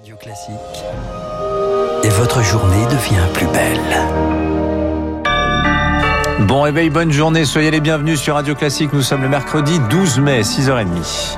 [0.00, 0.54] Radio Classique.
[2.04, 3.98] Et votre journée devient plus belle.
[6.46, 8.94] Bon réveil, bonne journée, soyez les bienvenus sur Radio Classique.
[8.94, 11.36] Nous sommes le mercredi 12 mai, 6h30.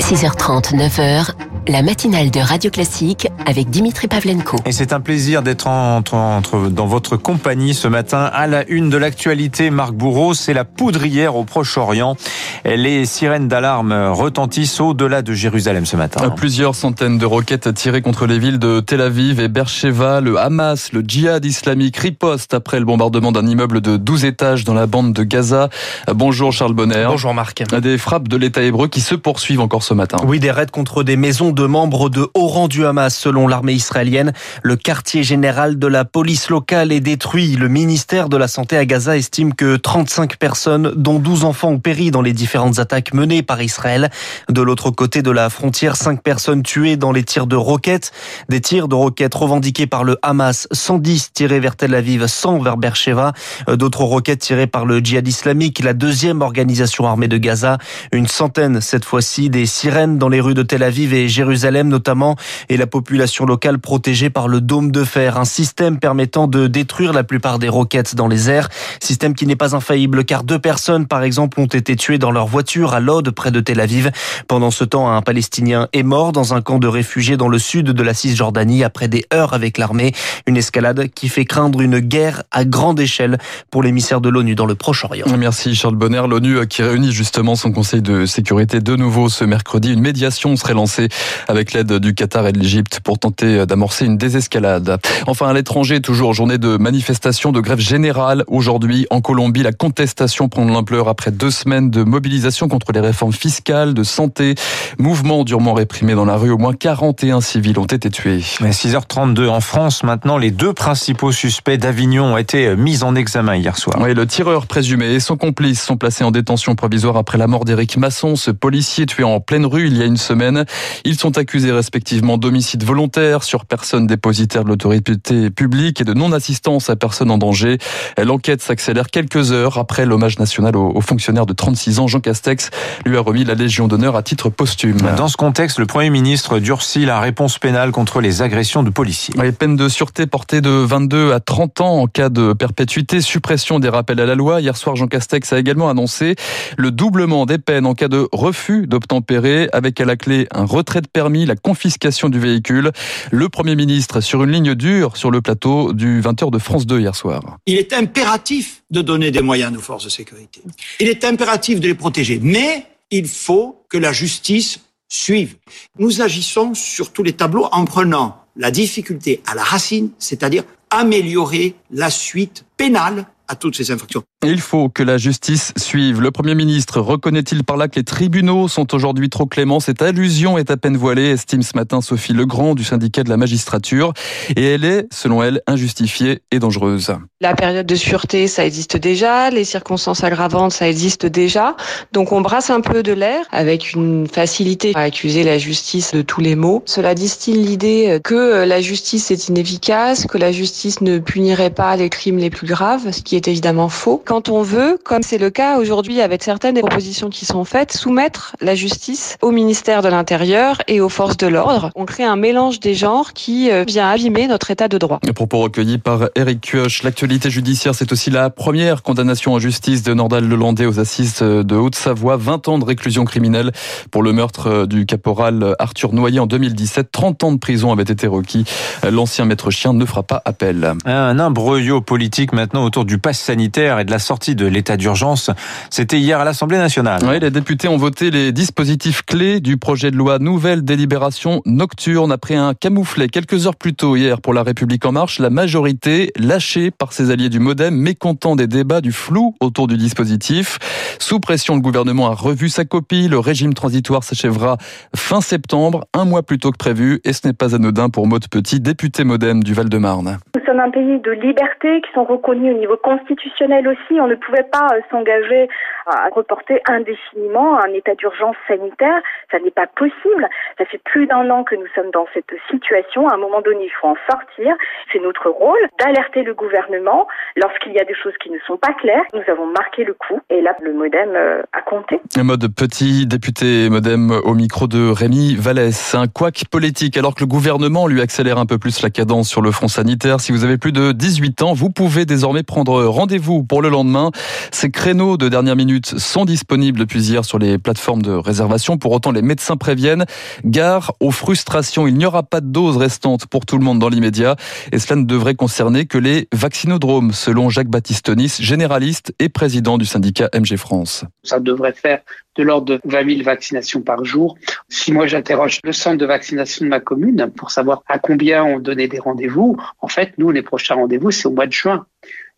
[0.00, 1.30] 6h30, 9h,
[1.68, 4.58] la matinale de Radio Classique avec Dimitri Pavlenko.
[4.66, 8.30] Et c'est un plaisir d'être entre, entre, dans votre compagnie ce matin.
[8.32, 12.16] À la une de l'actualité, Marc Bourreau, c'est la poudrière au Proche-Orient.
[12.64, 16.30] Les sirènes d'alarme retentissent au-delà de Jérusalem ce matin.
[16.30, 20.20] Plusieurs centaines de roquettes tirées contre les villes de Tel Aviv et Beersheba.
[20.20, 24.74] Le Hamas, le djihad islamique riposte après le bombardement d'un immeuble de 12 étages dans
[24.74, 25.68] la bande de Gaza.
[26.12, 27.06] Bonjour Charles Bonner.
[27.08, 27.64] Bonjour Marc.
[27.80, 30.18] Des frappes de l'État hébreu qui se poursuivent encore ce matin.
[30.24, 33.72] Oui, des raids contre des maisons de membres de haut rang du Hamas selon l'armée
[33.72, 34.34] israélienne.
[34.62, 37.56] Le quartier général de la police locale est détruit.
[37.56, 41.78] Le ministère de la Santé à Gaza estime que 35 personnes, dont 12 enfants, ont
[41.78, 44.10] péri dans les différentes attaques menées par Israël.
[44.50, 48.12] De l'autre côté de la frontière, 5 personnes tuées dans les tirs de roquettes.
[48.50, 52.76] Des tirs de roquettes revendiqués par le Hamas, 110 tirés vers Tel Aviv, 100 vers
[52.76, 53.32] Beersheba.
[53.66, 57.78] D'autres roquettes tirées par le djihad islamique, la deuxième organisation armée de Gaza.
[58.12, 61.88] Une centaine cette fois-ci des sirènes dans les rues de Tel Aviv et Jérusalem Jérusalem
[61.88, 62.34] notamment,
[62.68, 67.12] et la population locale protégée par le dôme de fer, un système permettant de détruire
[67.12, 68.68] la plupart des roquettes dans les airs,
[69.00, 72.46] système qui n'est pas infaillible car deux personnes par exemple ont été tuées dans leur
[72.46, 74.10] voiture à Lod près de Tel Aviv.
[74.48, 77.86] Pendant ce temps, un Palestinien est mort dans un camp de réfugiés dans le sud
[77.86, 80.12] de la Cisjordanie après des heures avec l'armée,
[80.46, 83.38] une escalade qui fait craindre une guerre à grande échelle
[83.70, 85.26] pour l'émissaire de l'ONU dans le Proche-Orient.
[85.38, 89.92] Merci Charles Bonner, l'ONU qui réunit justement son conseil de sécurité de nouveau ce mercredi.
[89.92, 91.08] Une médiation serait lancée
[91.48, 94.98] avec l'aide du Qatar et de l'Égypte pour tenter d'amorcer une désescalade.
[95.26, 98.44] Enfin, à l'étranger, toujours journée de manifestation, de grève générale.
[98.46, 103.00] Aujourd'hui, en Colombie, la contestation prend de l'ampleur après deux semaines de mobilisation contre les
[103.00, 104.54] réformes fiscales, de santé.
[104.98, 106.50] Mouvement durement réprimé dans la rue.
[106.50, 108.40] Au moins 41 civils ont été tués.
[108.40, 110.02] 6h32 en France.
[110.02, 113.96] Maintenant, les deux principaux suspects d'Avignon ont été mis en examen hier soir.
[114.00, 117.64] Oui, le tireur présumé et son complice sont placés en détention provisoire après la mort
[117.64, 120.64] d'Éric Masson, ce policier tué en pleine rue il y a une semaine.
[121.04, 126.90] Ils sont accusés respectivement d'homicide volontaire sur personne dépositaire de l'autorité publique et de non-assistance
[126.90, 127.78] à personne en danger.
[128.22, 132.70] L'enquête s'accélère quelques heures après l'hommage national au fonctionnaire de 36 ans, Jean Castex,
[133.04, 134.98] lui a remis la Légion d'honneur à titre posthume.
[135.16, 139.34] Dans ce contexte, le Premier ministre durcit la réponse pénale contre les agressions de policiers.
[139.42, 143.78] Les peines de sûreté portées de 22 à 30 ans en cas de perpétuité, suppression
[143.78, 144.60] des rappels à la loi.
[144.60, 146.36] Hier soir, Jean Castex a également annoncé
[146.76, 151.00] le doublement des peines en cas de refus d'obtempérer, avec à la clé un retrait
[151.00, 152.90] de permis, la confiscation du véhicule?
[153.30, 157.00] Le Premier ministre sur une ligne dure sur le plateau du 20h de France 2
[157.00, 157.58] hier soir.
[157.66, 160.62] Il est impératif de donner des moyens nos forces de sécurité.
[161.00, 162.38] Il est impératif de les protéger.
[162.42, 165.56] Mais il faut que la justice suive.
[165.98, 171.74] Nous agissons sur tous les tableaux en prenant la difficulté à la racine, c'est-à-dire améliorer
[171.90, 174.22] la suite pénale à toutes ces infractions.
[174.48, 176.20] Il faut que la justice suive.
[176.20, 179.80] Le Premier ministre reconnaît-il par là que les tribunaux sont aujourd'hui trop cléments?
[179.80, 183.36] Cette allusion est à peine voilée, estime ce matin Sophie Legrand du syndicat de la
[183.36, 184.12] magistrature.
[184.54, 187.12] Et elle est, selon elle, injustifiée et dangereuse.
[187.40, 189.50] La période de sûreté, ça existe déjà.
[189.50, 191.74] Les circonstances aggravantes, ça existe déjà.
[192.12, 196.22] Donc on brasse un peu de l'air avec une facilité à accuser la justice de
[196.22, 196.84] tous les maux.
[196.86, 202.10] Cela distille l'idée que la justice est inefficace, que la justice ne punirait pas les
[202.10, 204.22] crimes les plus graves, ce qui est évidemment faux.
[204.48, 208.56] On veut, comme c'est le cas aujourd'hui avec certaines des propositions qui sont faites, soumettre
[208.60, 212.80] la justice au ministère de l'Intérieur et aux forces de l'ordre, on crée un mélange
[212.80, 215.20] des genres qui vient abîmer notre état de droit.
[215.24, 217.02] Les propos recueillis par Eric Kioch.
[217.02, 221.76] L'actualité judiciaire, c'est aussi la première condamnation en justice de Nordal Lelandais aux assises de
[221.76, 222.36] Haute-Savoie.
[222.36, 223.72] 20 ans de réclusion criminelle
[224.10, 227.10] pour le meurtre du caporal Arthur Noyer en 2017.
[227.10, 228.64] 30 ans de prison avaient été requis.
[229.08, 230.94] L'ancien maître chien ne fera pas appel.
[231.04, 235.50] Un imbroglio politique maintenant autour du pass sanitaire et de la sortie de l'état d'urgence.
[235.88, 237.22] C'était hier à l'Assemblée nationale.
[237.26, 242.32] Oui, les députés ont voté les dispositifs clés du projet de loi nouvelle délibération nocturne
[242.32, 245.38] après un camouflet quelques heures plus tôt hier pour la République en marche.
[245.38, 249.96] La majorité lâchée par ses alliés du MoDem, mécontent des débats, du flou autour du
[249.96, 250.78] dispositif.
[251.20, 253.28] Sous pression, le gouvernement a revu sa copie.
[253.28, 254.76] Le régime transitoire s'achèvera
[255.14, 257.20] fin septembre, un mois plus tôt que prévu.
[257.24, 260.38] Et ce n'est pas anodin pour Maud Petit, député MoDem du Val-de-Marne.
[260.56, 264.26] Nous sommes un pays de liberté qui sont reconnus au niveau constitutionnel aussi si on
[264.26, 265.68] ne pouvait pas s'engager
[266.06, 269.20] à reporter indéfiniment un état d'urgence sanitaire,
[269.50, 270.48] ça n'est pas possible.
[270.78, 273.28] Ça fait plus d'un an que nous sommes dans cette situation.
[273.28, 274.74] À un moment donné, il faut en sortir.
[275.12, 277.26] C'est notre rôle d'alerter le gouvernement
[277.56, 279.24] lorsqu'il y a des choses qui ne sont pas claires.
[279.34, 281.36] Nous avons marqué le coup et là, le modem
[281.72, 282.20] a compté.
[282.36, 286.14] Mode petit député modem au micro de Rémi Vallès.
[286.14, 289.62] Un couac politique alors que le gouvernement lui accélère un peu plus la cadence sur
[289.62, 290.40] le front sanitaire.
[290.40, 294.30] Si vous avez plus de 18 ans, vous pouvez désormais prendre rendez-vous pour le lendemain.
[294.72, 298.98] Ces créneaux de dernière minute sont disponibles depuis hier sur les plateformes de réservation.
[298.98, 300.26] Pour autant, les médecins préviennent,
[300.64, 302.06] gare aux frustrations.
[302.06, 304.56] Il n'y aura pas de doses restantes pour tout le monde dans l'immédiat.
[304.92, 310.04] Et cela ne devrait concerner que les vaccinodromes, selon Jacques-Baptiste Nice, généraliste et président du
[310.04, 311.24] syndicat MG France.
[311.42, 312.20] Ça devrait faire
[312.56, 314.56] de l'ordre de 20 000 vaccinations par jour.
[314.88, 318.78] Si moi j'interroge le centre de vaccination de ma commune pour savoir à combien on
[318.78, 322.06] donnait des rendez-vous, en fait, nous, les prochains rendez-vous, c'est au mois de juin.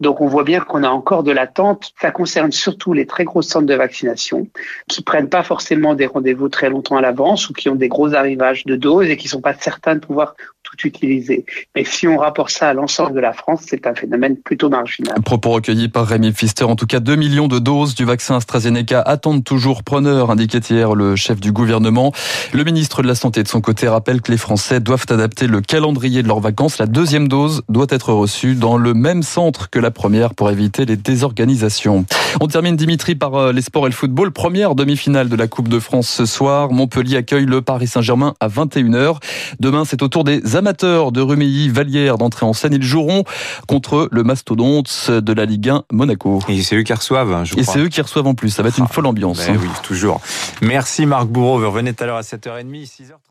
[0.00, 1.92] Donc on voit bien qu'on a encore de l'attente.
[2.00, 4.46] Ça concerne surtout les très gros centres de vaccination
[4.88, 8.14] qui prennent pas forcément des rendez-vous très longtemps à l'avance ou qui ont des gros
[8.14, 11.46] arrivages de doses et qui sont pas certains de pouvoir tout utiliser.
[11.74, 15.20] Mais si on rapporte ça à l'ensemble de la France, c'est un phénomène plutôt marginal.
[15.22, 16.64] Propos recueillis par Rémi Pfister.
[16.64, 20.94] En tout cas, 2 millions de doses du vaccin AstraZeneca attendent toujours preneur, indiquait hier
[20.94, 22.12] le chef du gouvernement.
[22.52, 25.60] Le ministre de la Santé, de son côté, rappelle que les Français doivent adapter le
[25.60, 26.78] calendrier de leurs vacances.
[26.78, 30.84] La deuxième dose doit être reçue dans le même centre que la première pour éviter
[30.84, 32.04] les désorganisations.
[32.40, 34.30] On termine, Dimitri, par euh, les sports et le football.
[34.30, 36.70] Première demi-finale de la Coupe de France ce soir.
[36.70, 39.16] Montpellier accueille le Paris Saint-Germain à 21h.
[39.60, 42.72] Demain, c'est au tour des amateurs de Rumilly, Vallière d'entrer en scène.
[42.72, 43.24] Ils joueront
[43.66, 46.40] contre le mastodonte de la Ligue 1 Monaco.
[46.48, 47.62] Et c'est eux qui reçoivent, hein, je crois.
[47.62, 48.50] Et c'est eux qui reçoivent en plus.
[48.50, 49.46] Ça va être une folle ambiance.
[49.46, 50.20] Ben oui, toujours.
[50.62, 51.58] Merci Marc Bourreau.
[51.58, 53.28] Vous revenez tout à l'heure à 7h30, 6h30.